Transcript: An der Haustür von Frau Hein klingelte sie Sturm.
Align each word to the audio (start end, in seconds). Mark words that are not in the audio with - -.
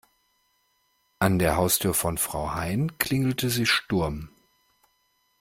An 1.19 1.37
der 1.37 1.57
Haustür 1.57 1.93
von 1.93 2.17
Frau 2.17 2.55
Hein 2.55 2.97
klingelte 2.97 3.51
sie 3.51 3.67
Sturm. 3.67 4.31